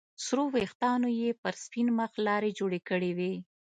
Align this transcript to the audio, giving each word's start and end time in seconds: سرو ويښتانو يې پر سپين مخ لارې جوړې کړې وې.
سرو 0.25 0.45
ويښتانو 0.55 1.09
يې 1.19 1.29
پر 1.43 1.53
سپين 1.63 1.87
مخ 1.97 2.11
لارې 2.27 2.51
جوړې 2.59 2.79
کړې 2.89 3.11
وې. 3.17 3.33